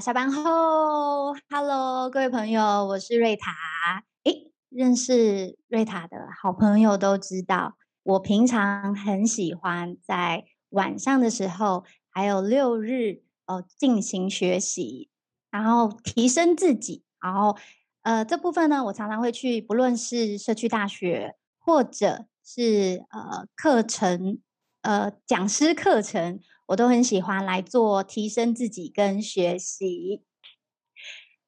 [0.00, 4.04] 下班后，Hello，各位朋友，我是瑞塔。
[4.24, 15.08] 诶，认识瑞塔的好朋友都知道，我平常很喜欢在晚上的时候，还有六日哦，进行学习，
[15.50, 17.02] 然后提升自己。
[17.22, 17.56] 然后，
[18.02, 24.40] 呃，这部分呢，我常常会去，不论是社区大学，或者是呃课程，
[24.82, 26.38] 呃讲师课程。
[26.66, 30.22] 我都很喜欢来做提升自己跟学习，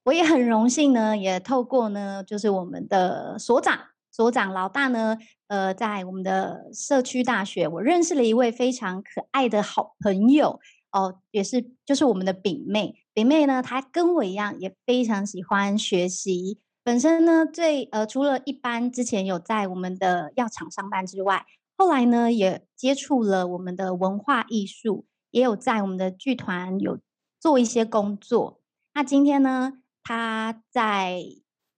[0.05, 5.19] 我也很荣幸呢，也透过呢，就是我们的所长、所长老大呢，
[5.49, 10.61] 呃，在我们的社区大学，我认识了一位非常可爱的好朋友
[10.93, 12.95] 哦，也是就是我们的炳妹。
[13.13, 16.61] 炳妹呢，她跟我一样，也非常喜欢学习。
[16.85, 21.45] 本身呢，最呃，除了一般之前有在我们的药厂上班之外，
[21.77, 26.99] 后来呢，也接触了我们的文化艺术，也有在我们的剧团有
[27.41, 28.61] 做一些工作。
[28.95, 31.23] 那今天呢，他在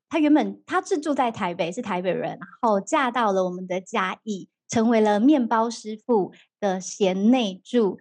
[0.08, 7.98] 他原本他是住在台北，是台北人，然后嫁到了我们的嘉义，成为了面包师傅的贤内助。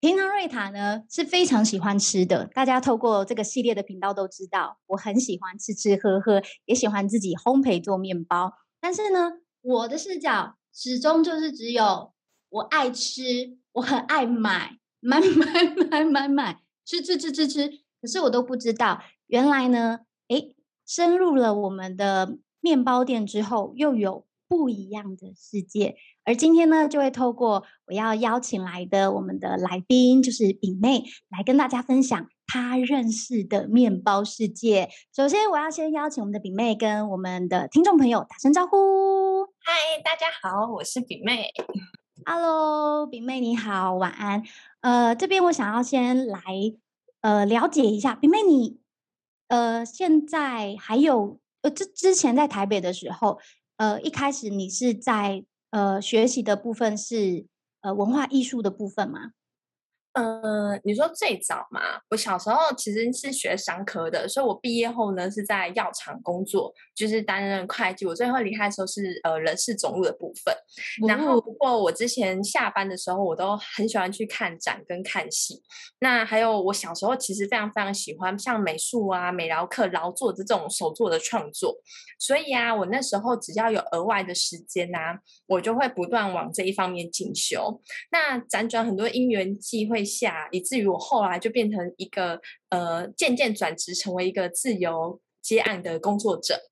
[0.00, 8.52] 平常瑞塔呢是非常喜欢吃的，大家透过这个系列的频道都知道，我很喜欢吃吃喝喝，也喜欢自己烘焙做面包。
[8.80, 10.56] 但是呢，我的视角。
[10.74, 12.14] 始终就是只有
[12.52, 17.66] 我爱吃，我很爱买，买买买买买，吃吃吃吃吃。
[18.02, 20.54] 可是我都不知道，原来呢，诶，
[20.86, 25.96] 深入了我们的面包店之后，又有不一样的世界。
[26.24, 34.90] 而今天呢，就会透过我要邀请来的我们的来宾，就是饼妹，来跟大家分享她认识的面包世界。
[35.16, 39.46] 首先，我要先邀请我们的饼妹跟我们的听众朋友打声招呼。
[39.64, 41.50] 嗨，大家好，我是饼妹。
[42.24, 44.44] Hello，炳妹你好，晚安。
[44.80, 46.40] 呃，这边我想要先来
[47.20, 48.78] 呃了解一下，饼妹你
[49.48, 53.38] 呃现在还有呃之之前在台北的时候，
[53.76, 57.46] 呃一开始你是在呃学习的部分是
[57.80, 59.32] 呃文化艺术的部分吗？
[60.14, 61.80] 呃，你说最早嘛，
[62.10, 68.04] 我小时候其实是学商科的，所以我毕业后呢是在药厂工作，就是担任会计。
[68.04, 70.54] 我最后离开的时候是呃人事总务的部分。
[71.08, 75.62] 然后不过我之前下班的时候，我都很喜欢去看展跟看戏。
[76.00, 81.74] 那还有我小时候其实非常非常喜欢像美术啊、美劳课、劳作这种手作的创作。
[82.18, 87.80] 所以啊，我那时候只要有额外的时间啊，我就会不断往这一方面进修。
[88.10, 90.01] 那辗转很多因缘际会。
[90.04, 92.40] 下，以至于我后来就变成一个
[92.70, 96.71] 呃，渐渐转职成为一个自由接案的工作者。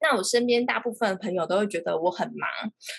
[0.00, 2.48] 那我身边大部分的朋友都会觉得我很忙，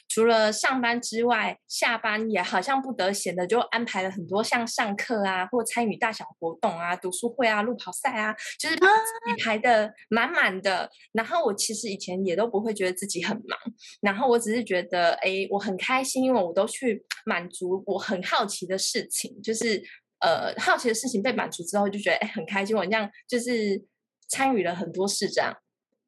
[0.10, 10.76] 除了上班之外，下班也好像不得闲的就安排了很多像上课啊，或参与大小活动啊、读书会啊、路跑赛啊，就是把自己排的满满的。
[10.76, 13.58] 啊、然后我其实以前也都不会觉得自己很忙，
[14.02, 19.82] 然后我只是觉得，哎，我很开心，因为我都去满足我很好奇的事情，就是
[20.20, 22.76] 呃，好奇的事情被满足之后，就觉得哎，很开心。
[22.76, 23.82] 我这样就是
[24.28, 25.56] 参与了很多事，这样。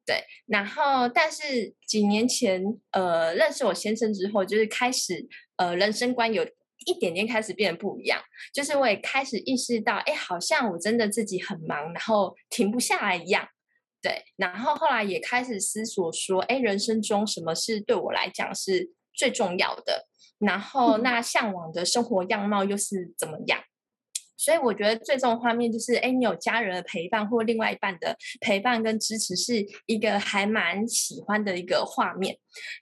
[0.08, 6.42] 对，然后但是几年前，呃，认识我先生之后，就是开始，呃，人生观有
[6.86, 8.18] 一点点开始变得不一样，
[8.54, 13.46] 就是我也开始意识到，哎，好像我真的自己很忙，然后停不下来一样。
[14.00, 20.08] 对，然后后来也开始思索说，哎，人生中什么是对我来讲是最重要的？
[20.38, 23.60] 然后那向往的生活样貌又是怎么样？
[24.38, 32.38] 所以我觉得最重要的画面就是，哎，你有家人的陪伴或另外一半的陪伴跟支持，是一个还蛮喜欢的一个画面。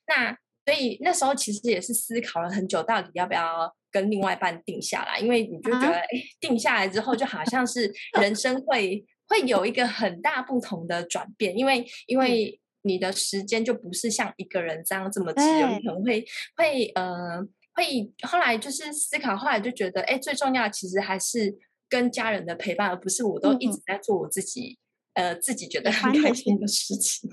[0.06, 5.19] 那所以那时候其实也是思考了很久，到底要不要跟另外一半定下来？
[5.19, 6.09] 因为你就觉得，哎，
[6.39, 7.91] 定下来之后，就好像是
[8.21, 16.22] 人生会会有一个很大不同的转变，因为因为你的时间就不是像一个人这样这么自由，你可能会
[16.54, 17.47] 会呃。
[17.77, 21.55] 会后来就是思考，后来就觉得，哎，最重要的其实还是
[21.89, 24.78] 跟家人的陪伴，而不是我都一直在做我自己，
[25.15, 27.31] 嗯、呃，自己觉得很开心的事情。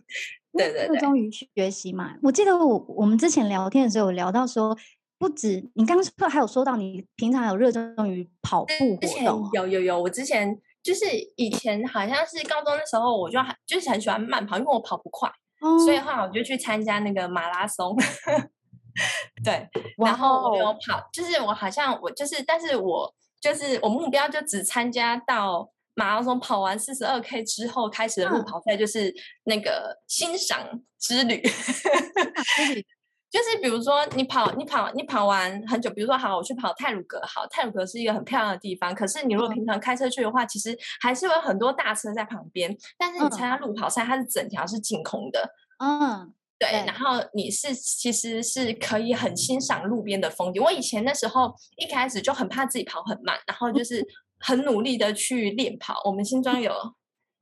[0.52, 2.16] 对对对，热衷于学习嘛。
[2.22, 4.78] 我记得我我们之前聊天的时候有聊到说，
[5.18, 10.02] 不止你刚刚还有说到你平常有热衷于跑步活动，有有有。
[10.02, 11.06] 我之前就是
[11.38, 15.28] 以前好像是高中的时候，我就很就是很喜欢慢跑，因为我跑不快，
[15.62, 17.96] 哦、所以后来我就去参加那个马拉松。
[19.44, 19.68] 对，
[19.98, 29.14] 然后我有跑就是我好像我就是，但是我就是我目标就只参加到马拉松跑完四十二 K 之后开始的路跑赛，就是
[29.44, 31.42] 那个欣赏之旅。
[33.34, 38.94] 就是比如说你跑你跑你跑完很久，比如说好，我去跑泰鲁阁，好，泰鲁阁是一个很漂亮的地方。
[38.94, 42.78] 可是你如果平常开车去的话，嗯、其实还是有很多大车在旁边。
[42.96, 45.50] 但是你参加路跑赛，它是整条是净空的。
[45.80, 46.70] 嗯，对。
[46.70, 50.62] 对，然后你是其实是可以很欣赏路边的风景。
[50.62, 54.06] 我以前那时候一开始就很怕自己跑很慢，然后就是
[54.40, 56.02] 很努力的去练跑。
[56.06, 56.74] 我们新庄有。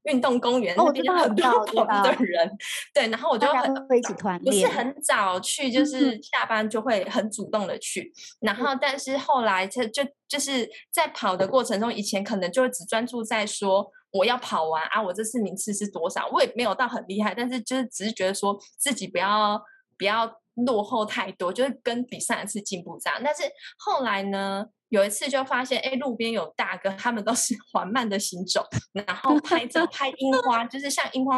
[0.06, 2.58] 运动公园那边很多跑的人，
[2.92, 8.12] 对，然后我就很一起团练，不是很早去，就是下班就会很主动的去。
[8.40, 19.62] 然后，但是后来就就就是在跑的过程中，以前可能就只专注在说我要跑完啊，我这次名次是多少，我也没有到很厉害，但是就是只是觉得说自己不要
[19.98, 20.32] 不要
[20.66, 23.20] 落后太多，就是跟比上一次进步这样。
[23.24, 23.44] 但是
[23.78, 24.66] 后来呢？
[24.92, 28.62] 有一次就发现，哎，路边有大哥，他们都是 缓慢的行走，
[28.92, 31.38] 然后拍照拍樱花，就是像樱花，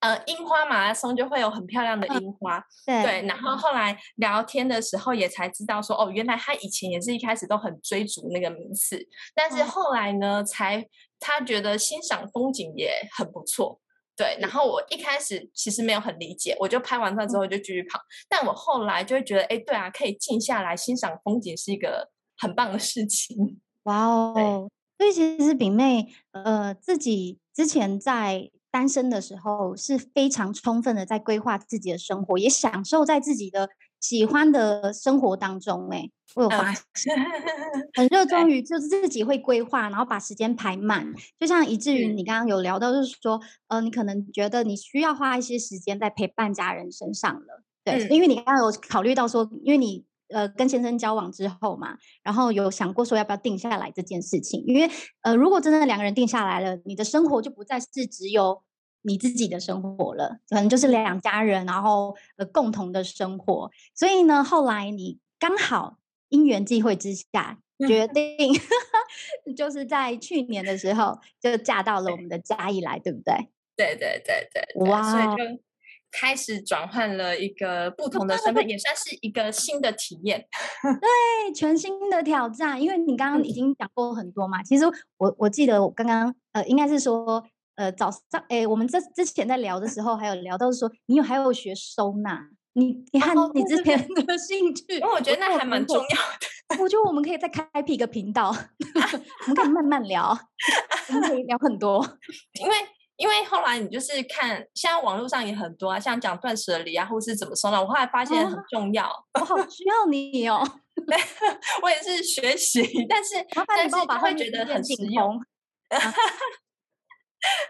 [0.00, 3.26] 呃，樱花马拉松就会有很漂亮的樱花，对，对。
[3.26, 9.02] 然后后来聊天的时候也才知道说，哦，原来他以前也是一开始都很追逐那个名次，
[9.34, 10.86] 但是后来呢，才
[11.22, 13.80] 他觉得欣赏风景也很不错，
[14.14, 14.36] 对。
[14.40, 17.98] 然后我一开始其实没有很理解，我就拍完照之后就继续跑，
[18.28, 22.10] 但我后来就会觉得，哎，对啊，可以静下来欣赏风景是一个。
[22.38, 24.68] 很棒的事情，哇哦！
[24.98, 33.68] 所以其实饼妹呃自己之前在单身的时候是非常充分的在规划自己的生活，也享受在自己的
[34.02, 35.88] 喜欢的生活当中。
[35.90, 37.16] 哎，我有发现，
[37.96, 41.10] 很热衷于就是自己会规划，然后把时间排满，
[41.40, 47.62] 就像以至于你刚刚有聊到，就是说呃，你可能觉得你需要花一些时间在陪伴家人身上了。
[47.82, 50.04] 对，嗯、因为你刚刚有考虑到说，因为你。
[50.34, 54.90] 呃，跟先生交往之后嘛，然后有想过说要不要定下来这件事情，因为
[55.20, 58.62] 呃，如果真的两个人定下来了，你的生活就不再是只有
[59.02, 63.70] 你自己的生活了，可能就是两家人，然后呃共同的生活。
[63.94, 68.52] 所以呢，后来你刚好因缘际会之下，决定
[69.56, 73.34] 就是在去年的时候就嫁到了我们的嘉义来，对不对？
[73.76, 75.62] 对对对对，哇，所以就。
[76.14, 80.46] 开始转换了一个不同的身份，也算是一个新的体验。
[81.00, 82.78] 对，全新的挑战。
[82.78, 84.84] 因为你刚刚已经讲过很多嘛，其实
[85.16, 87.42] 我我记得我刚刚呃，应该是说
[87.76, 92.40] 呃早上哎，我们这之前在聊的时候，还有聊到说你有还有学收纳，
[92.74, 96.82] 你你看你之前的兴趣，因为我觉得那还蛮重要的。
[96.82, 100.36] 我觉得我们可以再开辟一个频道，我们可以慢慢聊，
[101.08, 102.04] 我们可以聊很多，
[102.60, 102.74] 因为。
[103.18, 109.06] 因为后来你就是看，现在网络上也很多啊，像讲断舍离啊，或是怎么收纳，我后来发现很重要。
[109.06, 110.60] 哦、我好需要你哦，
[111.82, 113.34] 我也是学习，但是
[113.68, 115.40] 但是我会觉得很实用。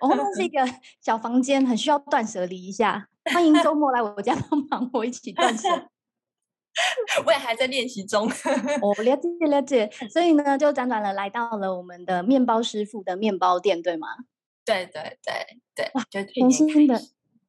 [0.01, 0.59] 我后面是一个
[1.01, 5.69] 小房间，很需要断舍离一下，欢迎周末来我家帮忙，我一起 断舍。
[7.27, 8.27] 我也还在练习中。
[8.81, 14.09] 我了解了解，所以呢，就辗转了来到了我们的面包师傅的面包店，对吗？
[14.65, 16.03] 对对对对，哇！
[16.09, 16.99] 就全新的，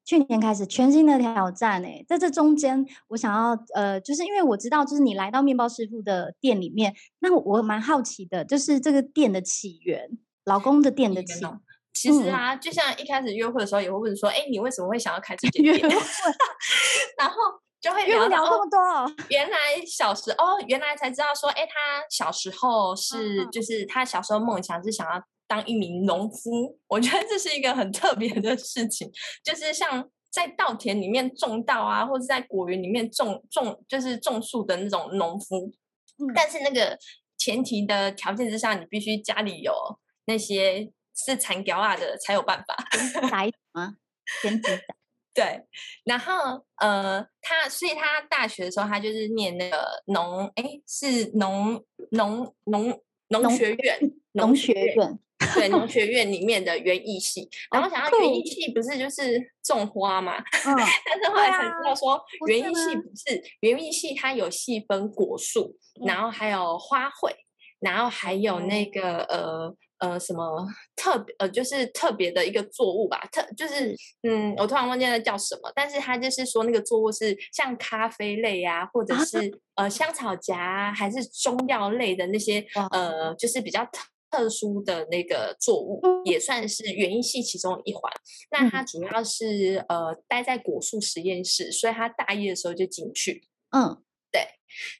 [0.03, 10.09] 去年开始全新的挑战哎，在这中间，我想要呃，就是因为我知道，就是你来到面包师傅的店里面，那我蛮好奇的，就是这个店的起源，
[10.43, 11.61] 老公的店的起源。
[11.93, 15.77] 其实啊，嗯、就像一开始约会的时候，也会问说，哎，你为什么会想要开这间店？
[15.77, 15.95] 约会
[17.17, 17.35] 然后
[17.79, 19.11] 就会聊聊这么多、哦。
[19.29, 25.23] 原来小时哦，原来才知道说，哎，他小时候是，就是他小时候梦想是想要。
[25.45, 29.11] 当一名农夫，我觉得这是一个很特别的事情，
[29.43, 35.69] 就是像在稻田里面种稻啊，或者在果园里面种种，就是种树的那种农夫。
[36.17, 36.97] 嗯、但是那个
[37.37, 39.73] 前提的条件之下，你必须家里有
[40.25, 42.75] 那些是产苗啊的才有办法。
[43.31, 43.95] 来吗？
[44.41, 44.79] 兼职
[45.33, 45.65] 对，
[46.05, 53.99] 然后呃，他所以他大学的时候，他就是念那个农，哎，是农农农农学院，
[54.33, 55.19] 农学院。
[55.55, 60.37] 对，农学 院里面的园艺系，然后想要园艺系不是就是种花嘛？
[60.37, 67.33] 嗯，但是后来才知道说园艺系不是园艺系，它有细分果树，然后还有花卉，
[67.81, 83.87] 然后还有那个呃呃什么特别呃就是特别的一个作物吧，特就是嗯我突然忘记了叫什么，但是它就是说那个作物是像咖啡类啊，或者是呃香草荚啊还是中药类的那些呃就是比较。
[84.35, 88.11] 特殊的那个作物也算是园艺系其中一环。
[88.49, 93.43] 那他主要是呃待在果树实验室，所以他大一的时候就进去。
[93.69, 94.41] 嗯，对。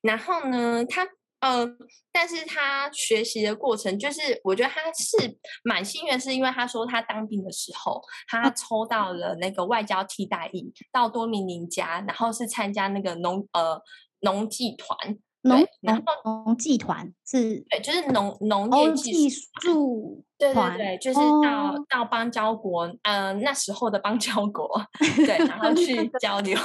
[0.04, 1.08] 然后呢，他
[1.46, 1.78] 嗯，
[2.10, 13.82] 但是他学习的过程，就是我觉得他是蛮幸运，是因为他说他当兵的时候，他抽到了那个外交替代役，到多米尼加，然后是参加那个农呃
[14.22, 15.20] 农技团。
[15.46, 16.04] 农然后
[16.46, 24.82] 农技团是对，就是农农业技术对对对，就是到、哦、到邦交国，嗯、呃，那时候的邦交国，
[25.26, 26.58] 对，然后去交流，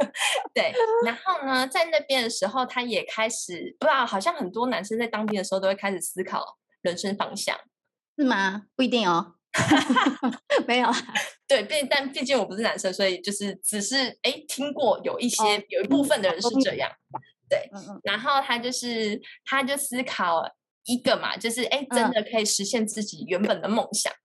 [0.52, 0.72] 对，
[1.04, 7.56] 然后呢，在那边的时候，他也开始不知道，好像很多男生在当兵的时候都会开始思考人生方向，
[8.18, 8.64] 是吗？
[8.74, 9.34] 不一定哦，
[10.68, 10.90] 没有，
[11.48, 16.90] 对，毕但毕竟我不是男生，所以就是只是哎听过有一些、哦、有一部分的人是这样。
[17.48, 17.70] 对，
[18.02, 20.42] 然后他就是，他就思考
[20.84, 24.16] 一个嘛，就是哎，真的可以实现自己原本的梦想，嗯、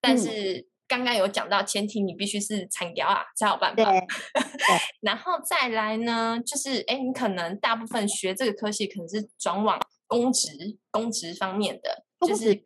[0.00, 3.84] 但是刚刚有讲到前提，你必须是产雕啊才有办法。
[3.84, 4.06] 对，
[5.02, 10.50] 然后再来呢，就是哎，你可能大部分学这个科系，可能是转往公职、
[10.90, 12.62] 公职方面的，就是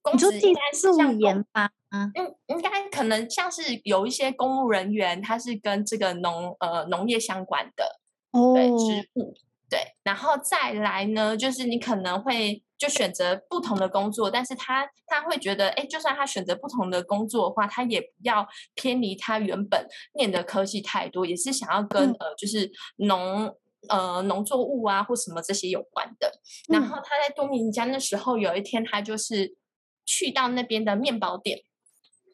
[0.00, 2.10] 公职应该是像研发，嗯，
[2.46, 8.00] 应该可能像是有一些公务人员，他是跟这个农呃农业相关的。
[8.32, 9.34] 哦，对，植物
[9.70, 23.54] 对，然后再来呢，就是你可能会就选择不同的工作，但是他他会觉得，哎，就算他选择不同的工作的话，他也不要偏离他原本念的科系太多，也是想要跟、嗯、呃，就是农
[23.88, 26.30] 呃农作物啊或什么这些有关的。
[26.68, 29.56] 然后他在多米尼加那时候，有一天他就是
[30.04, 31.62] 去到那边的面包店。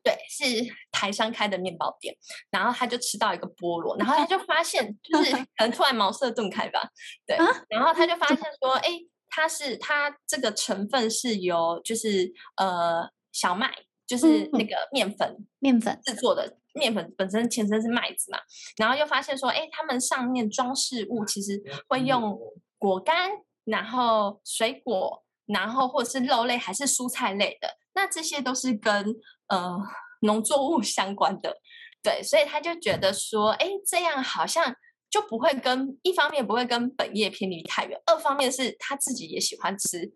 [0.08, 2.16] 对，是台商开的面包店，
[2.50, 6.80] 然后他就吃到一个菠萝，然后他就发现， 就是可能突然茅塞顿开吧，
[7.26, 7.36] 对，
[7.68, 8.88] 然后他就发现说，哎，
[9.28, 13.70] 它是它这个成分是由就是呃小麦，
[14.06, 18.38] 就是那个面粉面粉制作的面粉本身前身是麦子嘛，
[18.78, 22.38] 然后又发现说，哎，他们上面装饰物其实会用
[22.78, 23.30] 果干，
[23.64, 27.76] 然后水果，然后或者是肉类还是蔬菜类的。
[27.98, 29.12] 那这些都是跟
[29.48, 29.76] 呃
[30.20, 31.56] 农作物 相关的，
[32.00, 34.72] 对，所以他就觉得说，哎，这样好像
[35.10, 40.08] 就不会跟一方面不会跟本业偏离太远，二方面是他自己也喜欢吃，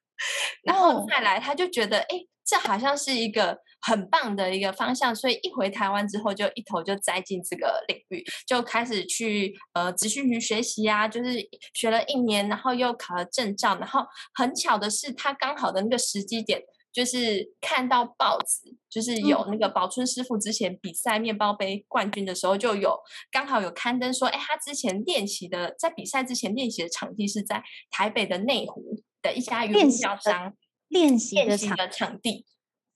[0.64, 11.32] 然后再来他就觉得，哎，这好像是一个很棒的一个方向，所以一回台湾之后就一头就栽进这个领域，就开始去呃职训局学习啊，就是
[11.74, 14.00] 学了一年，然后又考了证照，然后
[14.32, 16.62] 很巧的是他刚好的那个时机点。
[16.96, 22.98] 就是看到报纸，就是有那个宝春师傅之前比赛面包杯冠军的时候，就有
[23.30, 28.82] 刚好有刊登说，哎，他之前练习的，在比赛之前练习的场地是在台北的内湖
[29.20, 30.54] 的一家原物料商
[30.88, 32.46] 练习的练习的场地。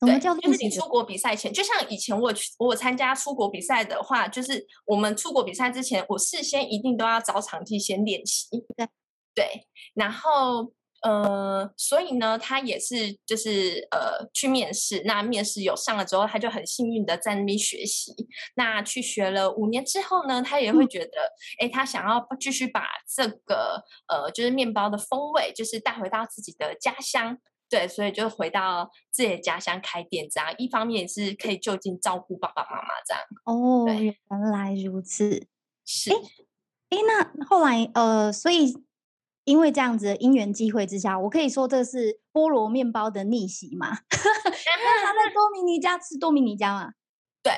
[0.00, 0.35] 什么叫？
[0.35, 8.49] 就是你出国比赛前，就像以前我去我参加出国比赛的话，就是我们出国比赛之前，我事先一定都要找场地先练习。
[8.75, 8.88] 对
[9.35, 10.73] 对，然后。
[11.02, 18.14] 呃，所以呢，他也是就是呃去面试，那面试有上了之后，他就很幸运的在那边学习。
[18.54, 27.38] 那去学了五年之后呢，他也会觉得，哎、嗯，他想要继续把这个呃就是面包的风味，就是带回到自己的家乡。
[27.71, 33.23] 对，所以就回到自己的家乡开店，这样一方面也是可以就近照顾爸爸妈妈这样。
[33.45, 35.47] 哦，原来如此。
[35.87, 36.11] 是。
[36.90, 38.75] 哎，那后来呃，所以。
[39.44, 43.88] 因为这样子的因缘际会之下，我可以说这是菠萝面包的逆袭嘛？
[44.11, 46.92] 因为他在多米尼加吃多米尼加嘛，
[47.42, 47.52] 对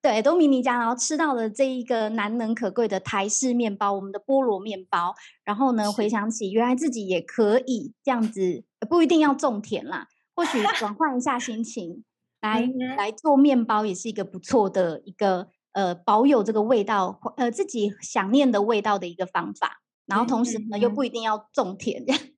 [0.00, 5.14] 对，多米尼加，然后吃到了这一个难能可贵的台式面包，我们的菠萝面包。
[5.44, 12.04] 然后呢，回想起原来自己也可以这样子，不一定要种田啦，或许转换一下心情，
[12.40, 19.80] 来来做面包也是一个不错的一个呃保有这个味道，呃自己想念的味道的一个方法。
[20.08, 22.20] 然后同时呢，又不一定要种田这样。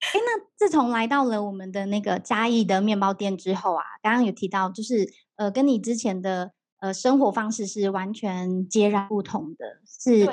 [0.00, 10.24] 哎，那自从来到了我们的那个嘉义的面包店之后啊，刚刚有提到，就是呃，跟你之前的呃生活方式是完全截然不同的，是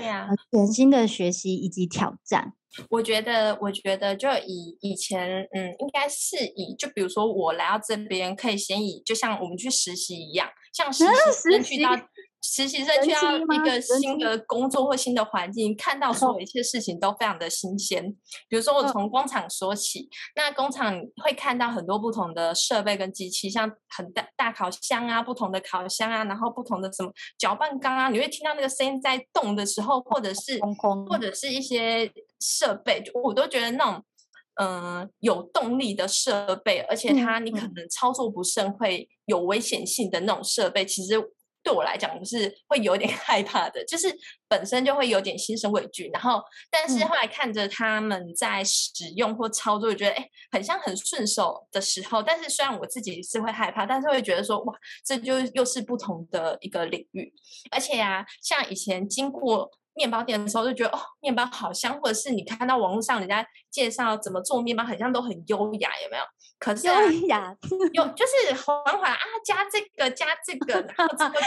[0.51, 2.53] 全新的学习以及挑战。
[2.89, 11.03] 我觉得，我觉得就以以前，嗯，应该是以就比如说我来到这边，可以先以就像我们去实习一样，像实
[11.33, 11.91] 习去到。
[12.47, 18.03] 实习生去到一个新的工作或新的环境，看到所有一切事情都非常的新鲜。
[18.47, 30.59] 比如说，我从工厂说起，那工厂会看到很多不同的设备跟机器，像很大大烤箱啊，不同的烤箱啊，然后不同的什么搅拌缸啊，你会听到那个声音在动的时候，或者是
[31.09, 34.03] 或者是一些设备，我都觉得那种
[34.61, 41.15] 嗯、呃、有动力的设备，而且它你可能操作不慎会有危险性的那种设备，其实。
[41.65, 44.15] 对我来讲，我是会有点 害怕的，就是
[44.47, 46.11] 本身就会有点心生畏惧。
[46.13, 57.33] 然后，但是后来看着他们在使用或操作，觉得哎，很像很顺手的时候，但是虽然我自己是会害怕，但是会觉得说哇，这就又是不同的一个领域。
[57.71, 59.71] 而且呀、啊，像以前经过。
[59.95, 66.23] 面包店的时候就觉得哦，面包好香，或者是你看到网络上人家介绍怎么做面包，好像都很优雅，有没有？
[66.59, 67.55] 可是、啊、优雅
[67.93, 71.39] 有就是缓缓啊，加这个加这个，然后这个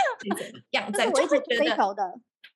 [0.71, 2.03] 样子，我一直追求的。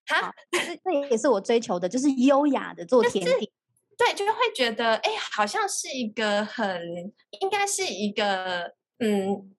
[0.06, 3.34] 哈，这这也是我追求的，就是优雅的做甜点。
[3.34, 3.52] 就是、
[3.96, 9.54] 对，就是会觉得哎，好像是一个很应该是一个嗯。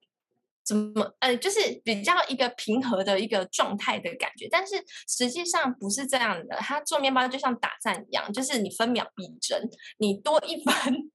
[0.65, 4.75] 怎么呃，就是比较一个平和的一个状态的感觉，但是
[5.07, 6.55] 实际上不是这样的。
[6.57, 9.59] 他做面包就像打仗一样，就是你分秒必争，
[9.97, 11.11] 你多一分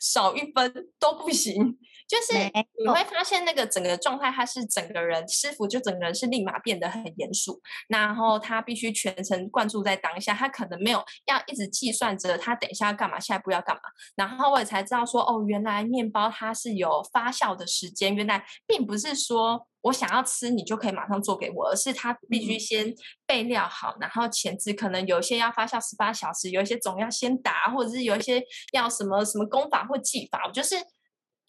[0.00, 1.78] 少一分都不行。
[2.08, 2.42] 就是
[2.82, 13.82] 你会发现那个整个状态，他是整个人师傅就整个人是立马变得很严肃，然后他必须全程贯注在当下，他可能没有要一直计算着他等一下要干嘛，下一步要干嘛。
[14.16, 22.94] 然后我也才知道说，哦，原来面包它是有发酵的时间，原来并不是说我想要吃你就可以马上做给我，而是他必须先
[23.26, 28.42] 备料好，然后前置可能有些要发酵十八小时，有一些总要先打，或者是有一些
[28.72, 30.76] 要什么什么功法或技法，我就是。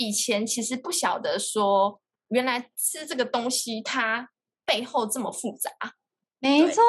[0.01, 4.29] 以前其实不晓得说，原来吃这个东西它
[4.65, 5.69] 背后这么复杂。
[6.39, 6.81] 没错，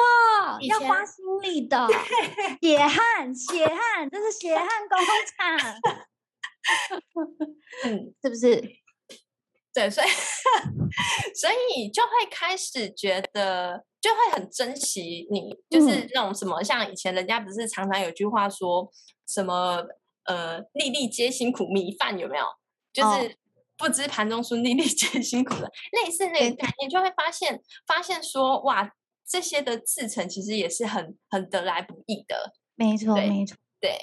[0.61, 1.89] 要花心力的，
[2.63, 4.97] 血汗，血汗，这是血汗工
[5.35, 5.75] 厂。
[7.83, 8.80] 嗯，是不是？
[9.73, 10.07] 对，所以
[11.33, 18.91] 所以就会开始觉得，就会很珍惜你，就是那种什么，嗯、像以前人家不是常常有句话说
[19.27, 19.83] 什么，
[20.25, 22.45] 呃，粒粒皆辛苦，米饭有没有？
[22.91, 23.37] 就是
[23.77, 25.71] 不知盘中餐，粒粒皆辛苦的，
[26.03, 28.91] 类似那个概念，就会发现发现说，哇，
[29.25, 32.51] 这些的制成其实也是很很得来不易的。
[32.75, 33.97] 没错，对没错，对，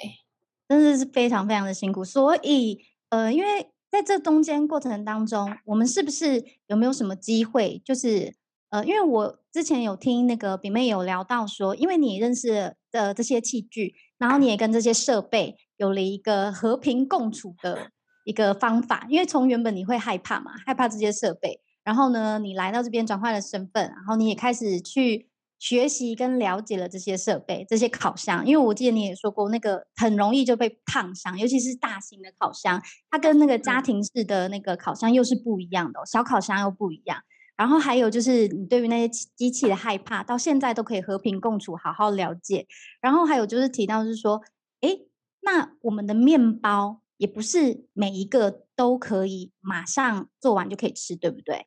[0.67, 2.03] 真的是非常非常的辛苦。
[2.03, 7.81] 所以，呃，因为在这中间过程当中，我们是不是有没有什么机会？
[7.83, 8.35] 就是，
[8.69, 17.91] 呃，因为我之前有听那个比妹有聊到说，因为你认识的这些器具，然后你也跟这些设备有了一个和平共处的。
[18.25, 25.28] 一个方法，因为从原本你会害怕嘛，害怕这些设备，然后呢，你来到这边转换了身份，然后你也开始去
[25.59, 28.45] 学习跟了解了这些设备、这些烤箱。
[28.45, 37.21] 因为我记得你也说过，那个很容易就被烫伤，尤其是大型的烤箱，它跟那个家庭式的那个烤箱又是不一样的，小烤箱又不一样。
[37.55, 42.65] 然后还有就是你对于那些机器的害怕，到现在都可以和平共处，好好了解。
[43.01, 44.41] 然后还有就是提到是说，
[44.81, 45.07] 诶，
[45.41, 47.01] 那我们的面包。
[47.19, 51.65] 也不是每一个都可以马上做完就可以吃，对不对？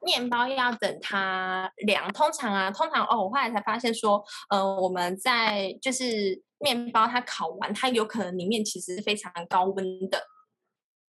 [0.00, 10.22] 面包要等它凉，通常啊，通常哦，我后来才发现说，呃，我们在就是面包它烤完，它有可能里面其实是非常高温的，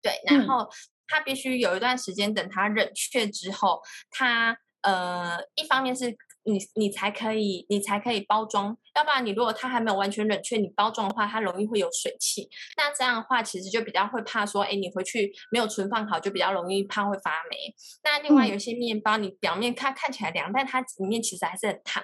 [0.01, 0.69] 对，然后
[1.07, 6.17] 它必须有一段时间等它冷却之后，它呃，一方面是。
[6.45, 12.49] 你你才可以，你才可以包装，要不然你如果它还没有完全冷却，你包装的话，它容易会有水汽。
[12.77, 17.57] 那这样的话，其实就比较会怕说，哎，你回去没有存放好，就比较容易怕会发霉。
[18.05, 22.03] 那另外有些面包，你表面看看起来凉，但它里面其实还是很烫。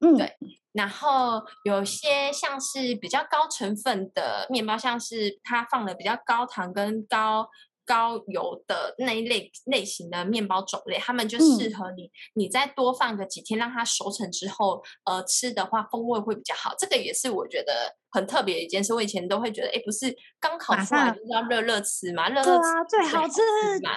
[0.00, 0.36] 嗯，对。
[0.72, 7.48] 然后有些像是比较高成分的面包，像是它放了比较高糖跟高。
[7.90, 12.04] 高油的那一类类型的面包种类，他们就适合你。
[12.04, 16.72] 嗯、你再多放个几天，让它熟成之后，呃，吃的话风味会比较好。
[16.78, 18.94] 这个也是我觉得很特别的一件事。
[18.94, 22.28] 我以前都会觉得，哎，不是刚烤出来就是要热热吃嘛？
[22.28, 23.34] 热热吃啊，最好吃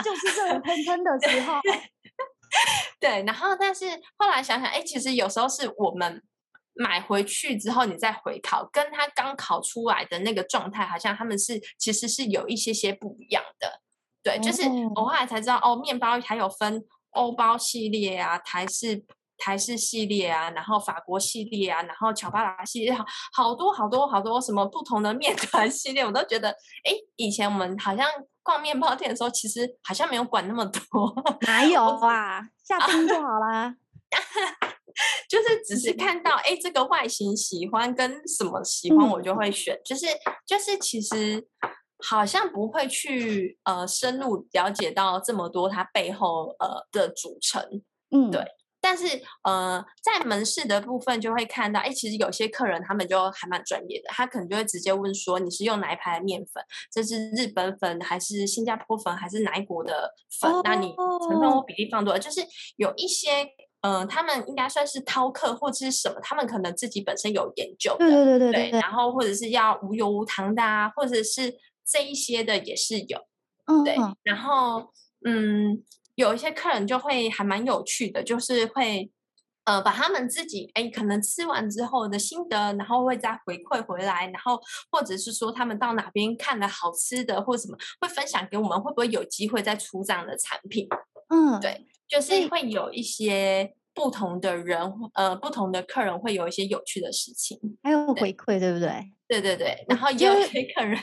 [0.03, 1.53] 就是热喷喷的时候。
[2.99, 3.85] 对，然后但是
[4.17, 6.23] 后来想想，哎，其实有时候是我们
[6.75, 13.81] 买回去之后，你再回烤，跟它刚烤出来的那个状态，好像他们是其实是有一些些不一样的。
[14.23, 14.63] 对，就是
[14.95, 19.03] 我后来才知道哦，面包还有分欧包系列啊、台式
[19.37, 26.49] 台式系列啊，然后法国系列啊，然后乔巴达系列，好好多好多好多什么不同的面团系列，我都觉得，
[26.85, 28.07] 哎，以前我们好像
[28.41, 32.47] 逛面包店的时候，其实好像没有管那么多，哪有啊？
[32.63, 33.75] 下单就 好啦，
[35.29, 40.05] 就是只是看到哎，这个外形喜欢跟什么喜欢，我就会选，嗯、就是
[40.45, 41.47] 就是其实。
[42.05, 48.43] 好像不会去呃深入了解到这么多它背后呃的组成，嗯，对。
[48.81, 49.05] 但是
[49.45, 56.61] 呃，在门市的部分就会看到，哎，其实有些客人他们就还蛮专业的，他可能就会直接问说，你是用哪一排的面粉？
[56.91, 60.51] 这是日本粉还是新加坡粉还是哪一国的粉？
[60.51, 60.93] 哦、那你
[61.29, 62.19] 成分或比例放多少？
[62.19, 62.41] 就是
[62.75, 63.47] 有一些。
[63.83, 68.79] 嗯、呃，他们应该算是饕客或者是什么，他们可能自己本身有研究的，对对对对对，对。
[68.79, 71.53] 然后或者是要无油无糖的啊，或者是
[71.85, 73.19] 这一些的也是有，
[73.67, 73.95] 嗯，对。
[74.23, 74.89] 然后
[75.25, 75.83] 嗯，
[76.15, 79.11] 有一些客人就会还蛮有趣的，就是会
[79.65, 84.57] 呃把他们自己哎可能吃完之后的心得，然后会再回馈回来，然后
[84.91, 90.87] 或者是说他们到哪边看了好吃的或什么，会分享给我们，会不会有机会再出这样的产品？
[91.27, 91.85] 嗯，对。
[92.07, 99.11] 就是会有一些不同的人，呃，不同的客人会有一些有趣的事情，还有回馈，对，不对？
[99.27, 99.85] 对对对。
[99.87, 100.99] 然后也有一些客人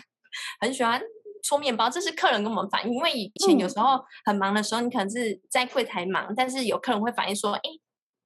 [0.60, 1.00] 很喜欢
[1.42, 2.92] 搓面包，这是客人跟我们反映。
[2.92, 7.70] 因为以前有时候很忙的时候，嗯、你可能是在柜台忙，但是有客人会反映说：“哎，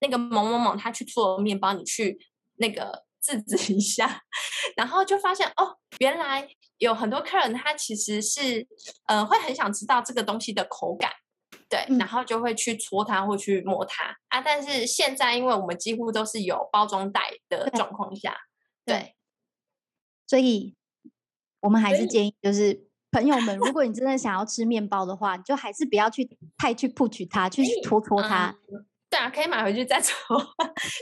[0.00, 2.18] 那个某某某他去做面包，你去
[2.56, 4.22] 那个制止一下。”
[4.76, 8.66] 然后就发现哦，原来有很多客人他其实是
[9.06, 11.10] 呃会很想知道这个东西的口感。
[11.68, 14.40] 对，然后就会去搓它或去摸它啊。
[14.40, 18.36] 但是现在，因为我们几乎都是有包装袋的状况下，
[18.84, 19.16] 对，对，
[20.26, 20.74] 所以
[21.60, 28.56] 我们还是建议，就是朋友们，如果你真的想要吃面包的话，你就还是不要去太去 push 它，去搓搓它。
[28.72, 30.12] 嗯对啊，可以买回去再抽。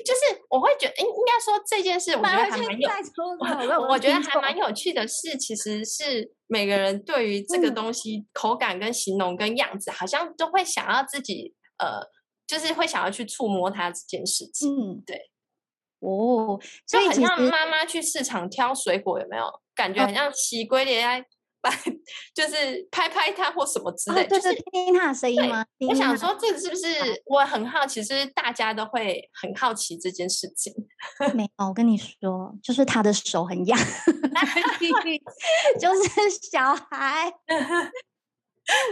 [0.04, 0.20] 就是
[0.50, 2.90] 我会觉得，应应该说这件事，我觉得还蛮有，
[3.80, 12.06] 我，我觉得还蛮有趣的是，其实是每个人对于这个东西、嗯、口感跟形容跟样子，好像都会想要自己呃，
[12.46, 14.68] 就是会想要去触摸它这件事情。
[14.68, 15.30] 嗯，对。
[16.00, 19.44] 哦，所以很像妈妈去市场挑水果，有没有
[19.74, 20.90] 感觉很像西龟的
[22.34, 25.64] 就是拍拍他或什么之类，就是听听他的声音吗？
[25.88, 26.84] 我想说，这个是不是
[27.26, 28.02] 我很好奇？
[28.02, 30.72] 是大家都会很好奇这件事情。
[31.34, 33.78] 没有，我跟你说，就是他的手很痒，
[35.80, 37.32] 就是小孩。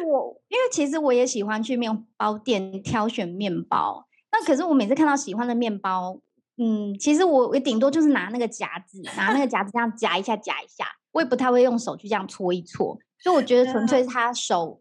[0.04, 6.20] 我因为其实我也喜欢去面包店挑选面包，那可是我每次看到喜欢的面包，
[6.56, 10.84] 嗯，其实我我顶多就是拿那个夹子，拿那个夹子这样夹一下，夹一下。
[11.12, 14.80] 我也不太会用手去这样搓一搓，所以我觉得纯粹是他手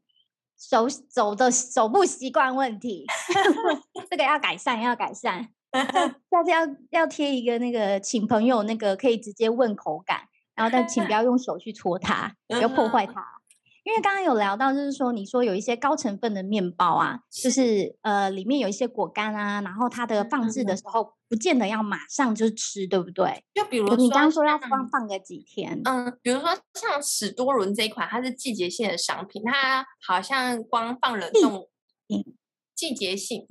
[0.57, 3.05] 手走的手部习惯问题，
[4.09, 5.49] 这个要改善，要改善。
[5.71, 5.85] 下
[6.43, 10.21] 次要要贴一个那个，请朋友那个可以直接问口感，
[10.55, 13.23] 然后但请不要用手去搓它，不要破坏它。
[13.83, 17.95] 因为刚刚有聊到，就是说你说有一些高成分的面包啊，就是。
[18.01, 23.43] 呃里面有一些果干啊，然后它的放置的时候不见得要马上就吃，对不对？
[23.53, 31.69] 就比如说你刚刚说要放放个几天，嗯，比如说像史多伦这一款，它是季节性的商品，它好像光放冷冻，
[32.07, 32.33] 嗯，
[32.73, 33.47] 季节性。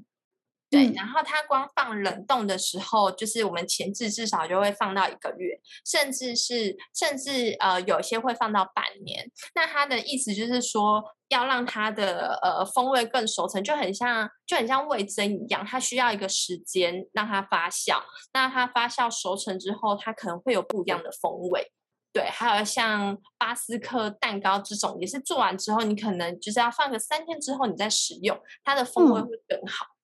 [0.71, 9.31] 对，然后它光放冷冻的时候，就是我们前置至少就会放到一个月，甚至是甚至呃有些会放到半年。
[9.55, 18.03] 那它的意思就是说，要让它的呃风味更熟成，就很像就很像味增一样，它需要一个时间让它发酵。
[18.35, 21.73] 那它发酵熟成之后，它可能会有不一样的风味。
[22.13, 29.87] 对，还有像巴斯克蛋糕这种，也是做完之后，你可能就是要放个三天之后你再食用，它的风味会更好。
[29.87, 29.98] 嗯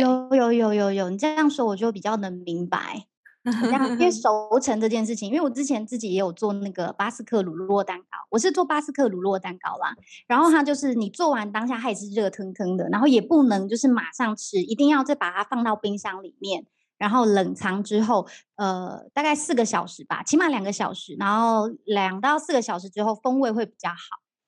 [0.00, 3.06] 有有有有有，你这样说我就比较能明白。
[3.44, 9.94] 因为熟成这件事情，因为我之前自己也有做那个巴斯克乳酪蛋糕，我是做巴斯克乳酪蛋糕啦。
[10.26, 16.64] 然后它就是你做完当下它也是热腾腾的，然后也不能就是马上吃，一定要再把它放到冰箱里面，
[16.96, 18.26] 然后冷藏之后，
[18.56, 23.96] 呃，大概四个小时吧，起码两个小时，然后两到四个小时之后风味会比较好，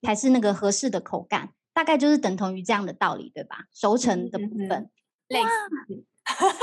[0.00, 3.66] 才是那个合适的口感，大概就是等同于这样的道理，对吧？
[3.74, 4.88] 熟成的部分。
[5.34, 5.50] 哇，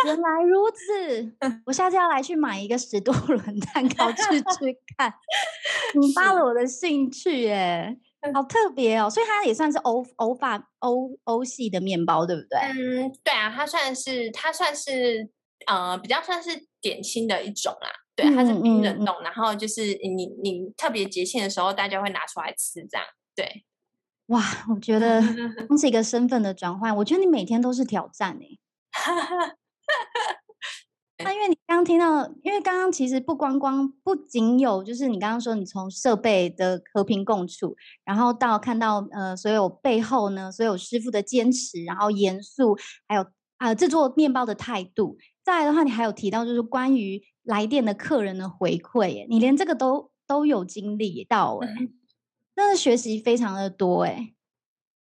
[0.05, 1.33] 原来如此！
[1.65, 5.13] 我下次要来去买一个十多 伦蛋糕吃吃 看，
[6.01, 7.97] 引发了我的兴趣耶，
[8.33, 9.09] 好特别哦！
[9.09, 12.59] 所以它也算是欧欧法欧欧系的面包，对不对？
[12.59, 15.29] 嗯，对啊，它算是它算是
[15.67, 17.89] 呃比较算是点心的一种啦。
[18.15, 23.05] 对，它是冰冷冻，嗯嗯嗯，然后就是你你特别节庆的时候，大家会拿出来吃这样。
[23.35, 23.65] 对。
[24.27, 25.21] 哇，我觉得
[25.69, 26.95] 这是一个身份的转换。
[26.97, 28.57] 我觉得你每天都是挑战哎。
[31.23, 43.21] 那因为你刚刚听到，因为刚刚其实不光光不仅有，就是你刚刚说你从设备的和平共处，然后到看到呃所有背后呢，所有师傅的坚持，然后严肃，还有
[43.57, 45.17] 啊、呃、制作面包的态度。
[45.43, 51.69] 再来的话，你还有提到就是关于来店的客人的回馈，你连这个都都有经历到哎。
[52.55, 54.33] 真的学习非常的多哎，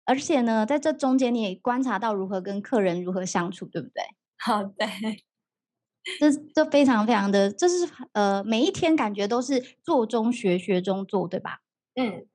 [0.04, 4.02] 而且呢，在这中间你也观察到如何跟客人如何相处，对不对？
[4.38, 4.86] 好的，
[6.20, 11.60] 这这非常非常的，就是呃，每一天感觉都是做中学，学中做，对吧？
[11.94, 12.26] 嗯。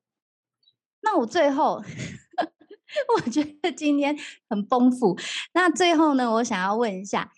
[1.04, 1.82] 那我最后，
[3.16, 4.16] 我觉得今天
[4.48, 5.18] 很丰富。
[5.52, 7.32] 那最后呢，我想要问一下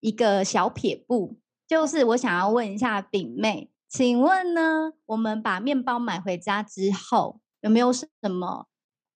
[0.00, 8.68] 一个小撇步，就是我想要问一下饼妹，请问呢，我们把面包买回家之后，有没有什么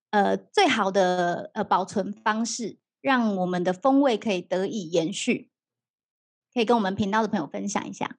[0.09, 5.51] 呃最好的呃保存方式，让我们的风味可以得以延续？
[6.51, 8.17] 可以跟我们频道的朋友分享一下。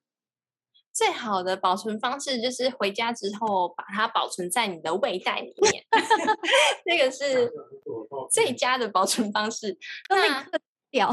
[0.93, 5.83] 最好的保存方式就是回家之后把它保存在你的胃袋里面，
[6.85, 7.51] 这个是
[8.31, 9.77] 最佳的保存方式。
[10.09, 10.47] 那
[10.89, 11.11] 掉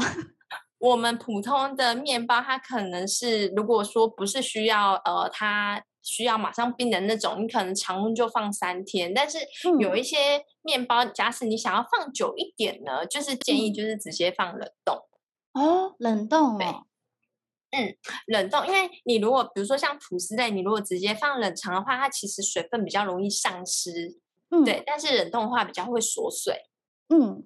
[0.81, 9.13] 我们普通的面包，它可能是如果说不是需要呃，它需要马上冰的那种，你可能常温就放三天。
[9.13, 9.37] 但是
[9.79, 14.97] 有一些面包，假使你想要放久一点呢，就是建议就是直接放冷冻。
[15.53, 16.87] 哦，冷冻哦。
[17.69, 24.17] 嗯，冷冻，因为你如果比如说像吐司类，你如果直接放冷藏的话，它其实水分比较容易丧失，
[24.49, 24.83] 嗯，对。
[24.85, 26.63] 但是冷冻的话比较会锁水，
[27.09, 27.43] 嗯，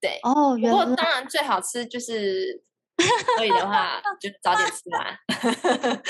[0.00, 0.18] 对。
[0.22, 2.62] 哦，不过当然最好吃就是
[3.36, 5.16] 可以的话就早点吃完，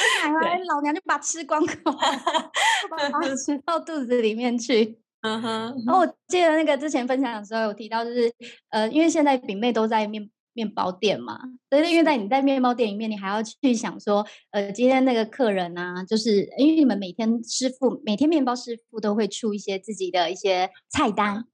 [0.42, 1.96] 对，老娘就把它吃光光，
[2.90, 4.98] 把它吃到肚子里面去。
[5.22, 5.74] 嗯哼。
[5.86, 8.32] 然后我记得那个之前分享的时候有提到，就是
[8.70, 10.30] 呃，因为现在饼妹都在面。
[10.52, 11.38] 面包店嘛，
[11.70, 21.44] 所以因为在你在面包店里面，你还要去想说，呃，今天那个客人呢、啊，就是因为你们每天师傅每天面包师傅都会出一些自己的一些菜单，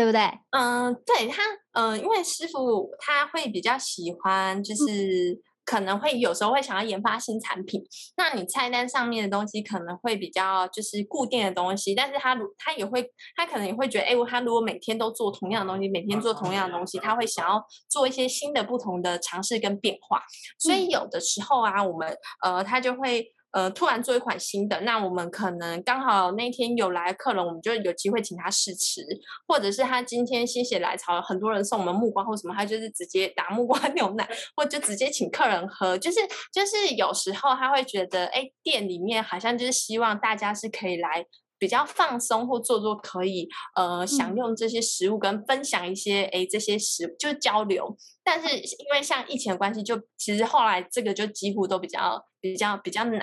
[0.00, 0.22] 对不对？
[0.50, 4.84] 嗯，对他，嗯，因为师傅他会比较喜欢，就是。
[5.32, 7.80] 嗯可能会有时候会想要研发新产品，
[8.16, 20.24] 那你菜单上面的东西可能会比较就是固定的东西，但是他如他也会，他可能也会觉得，哎，他如果每天都做同样的东西，每天做同样的东西，他会想要做一些新的、不同的尝试跟变化，
[20.58, 23.32] 所以有的时候啊，我们呃，他就会。
[23.52, 29.02] 呃，突然做一款新的，那我们可能刚好那天有来客人，我们就有机会请他试吃，
[29.48, 36.20] 或者是他今天心血来潮，很多人送我们木瓜或什么，他就是直接打木瓜 牛奶，或者就直接请客人喝，就是
[36.52, 41.26] 就是有时候他会觉得，哎，店里面好像就是希望大家是可以来。
[41.60, 43.46] 比较放松或做做可以，
[43.76, 47.96] 呃，享用这些食物跟分享一些，哎、嗯，这些食物就是交流。
[48.24, 53.20] 但是因为像疫情的关系，就其实后来这个就几乎都比较比较比较难。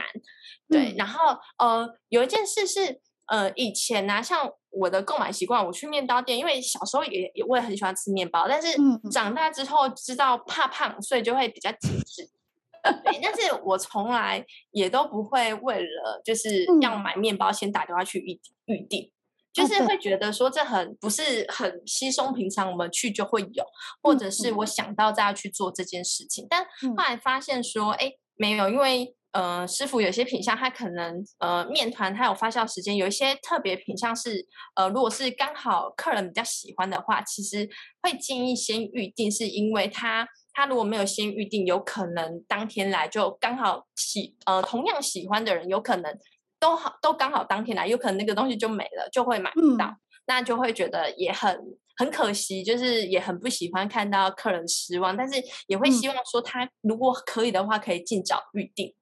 [0.69, 8.77] 对，嗯、然后呃，有一件事是，呃，以前呢、啊，像我的购买习惯，我去面包店，因为小时候也也我也很喜欢吃面包，但是
[9.11, 12.29] 长大之后知道怕胖，所以就会比较节制。
[13.03, 19.11] 对，但是我从来也都不会为了就是要买面包先打电话去预预定，
[19.51, 23.65] 就是会觉得说这很不是很稀松平常，我们去就会有，
[24.03, 24.67] 或者是我。
[24.67, 34.45] 想到再要去做这件事情，但后来发现说，哎，没有，因为呃师傅有些品相，它可能呃面团它有发酵时间，有一些特别品相是
[34.75, 37.67] 呃如果是刚好客人比较喜欢的话，其实
[38.03, 40.27] 会建议先预定，是因为它。
[40.57, 46.17] 他如果没有先预定，有可能当天来就刚好喜呃同样喜欢的人，有可能
[46.59, 51.61] 都好都刚好当天来，有可能那个东西就没了，就会买不到，嗯、那就会觉得也很
[51.97, 58.95] 很可惜，就是也很不喜欢看到客人失望，但是也会希望说他如果可以的话，可以尽早预定。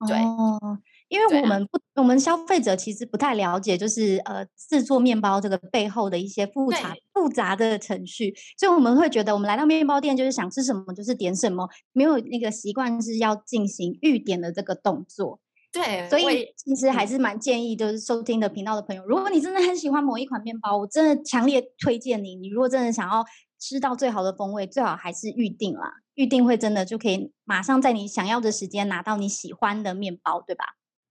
[0.00, 0.18] 嗯、对。
[0.18, 0.78] 哦
[1.12, 15.38] 因为我们不，我们消费者其实不太了解，就是呃制作面包这个背后的一些复杂复杂的程序，所以我们会觉得我们来到面包店就是想吃什么就是点什么，没有那个习惯是要进行预点的这个动作。
[15.70, 22.34] 对，所以其实还是蛮建议，就是收听的频道的朋友，如果你真的很喜欢某一款面包，我真的强烈推荐你。
[22.34, 23.24] 你如果真的想要
[23.58, 30.64] 吃到最好的风味，最好还是预定啦，预定会真的就可以马上在你想要的时间拿到你喜欢的面包，对吧？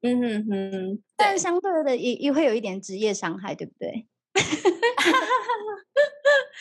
[0.03, 4.07] 嗯哼哼，但相对的也也会有一点职业伤害，对不对？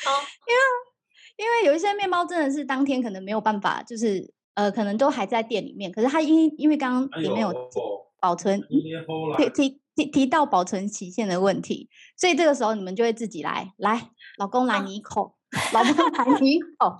[0.04, 0.12] 好，
[0.46, 0.60] 因为
[1.36, 7.52] 因为有一些面包真的是当天可能没有办法，就是呃，可能都还在店里面，可是它因因为刚刚里面有
[8.20, 8.60] 保存，
[9.38, 15.36] 提提提提到保存期限的问题，所以这个时候你们就会自己来，来，老公来你一口。
[15.72, 16.98] 老婆还你哦，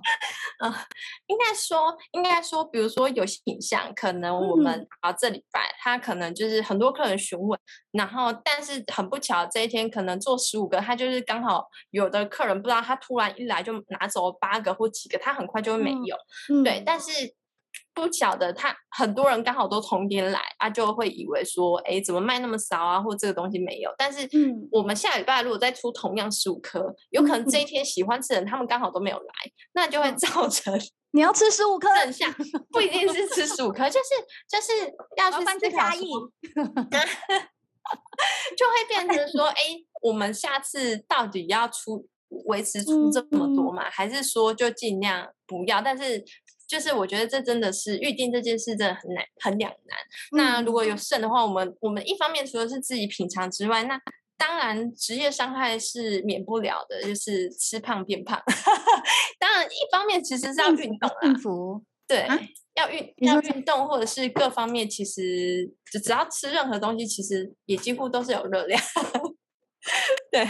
[0.59, 0.71] 嗯，
[1.27, 7.59] 应该说，应该说，比如说有些品相，可能我们啊这礼拜他可能就是很多客人询问，
[7.91, 16.15] 然后但是很不巧这一天可能做十五个，他就是刚好有的客人不知道他突然一来就拿走八个或几个，他很快就会没有，
[16.49, 16.99] 嗯、对，但。
[16.99, 17.40] 是。
[17.93, 23.01] 不晓得他很多人刚好都同天来啊，就会以为说，哎，怎么卖那么少啊？
[23.01, 23.93] 或这个东西没有。
[23.97, 29.25] 但是，嗯，我们下礼拜如果再出同样十五颗，有可能这一天喜欢吃的人他们刚好都没有来，
[29.73, 30.79] 那就会造成
[31.11, 32.33] 你要吃十五颗，正向
[32.71, 34.05] 不一定是吃十五颗，就是
[34.49, 34.71] 就是
[35.17, 36.07] 要去思考差异，
[38.55, 39.55] 就会变成说，哎，
[40.01, 42.07] 我们下次到底要出
[42.45, 45.81] 维持出这么多嘛，嗯、还是说就尽量不要？
[45.81, 46.23] 但是
[46.71, 49.99] 就是我觉得这真的是预定这件事真的很难，很两难。
[50.31, 53.99] 嗯、那如果有剩的话，我们我们一方面除了是自己品尝之外，那
[54.37, 58.41] 当然职业伤害是免不了的，就是吃胖变胖。
[59.37, 61.35] 当然，一方面其实是要运动啊，
[62.07, 62.39] 对，啊、
[62.75, 68.81] 要运要运动，或者是各方面，其实只只要吃任何东西，其实也几乎都是有热量。
[70.31, 70.45] 对，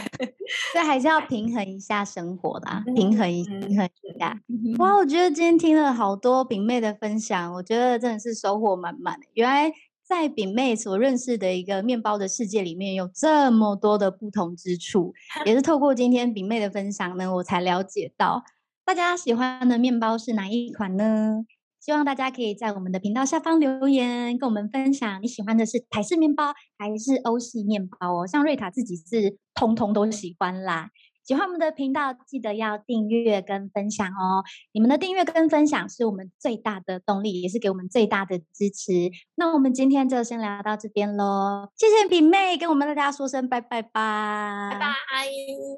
[0.72, 4.40] 所以还是要平衡一下生活啦，平衡一平衡一下。
[4.78, 9.20] 哇，我觉得今天听了好多饼妹的分享，我觉得真的是收获满满。
[9.34, 15.14] 原来在饼妹所认识的一个面包的世界里面，有这么多的不同之处，
[15.46, 18.44] 也是透过今天饼妹的分享呢，我才了解到
[18.86, 21.44] 大家喜欢的面包是哪一款呢？
[21.82, 28.28] 希望大家可以在我们的频道下方留言，跟我们分享你喜欢的是台式面包还是欧系面包哦。
[28.28, 30.92] 像瑞塔自己是通通都喜欢啦。
[31.24, 34.44] 喜欢我们的频道，记得要订阅跟分享哦。
[34.74, 39.12] 你们的订阅跟分享是我们最大的动力，也是给我们最大的支持。
[39.36, 41.70] 那我们今天就先聊到这边喽。
[41.76, 44.88] 谢谢品妹，跟我们大家说声拜拜吧，拜拜，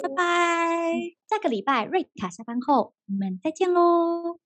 [0.01, 0.93] 拜拜。
[1.29, 4.39] 下个礼拜瑞塔下班后，我们再见喽。